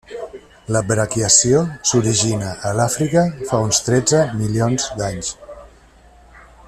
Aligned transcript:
La 0.75 0.79
braquiació 0.91 1.59
s’origina 1.89 2.55
a 2.69 2.71
l’Àfrica 2.79 3.27
fa 3.51 3.61
uns 3.67 3.83
tretze 3.91 4.25
milions 4.41 4.89
d’anys. 5.03 5.31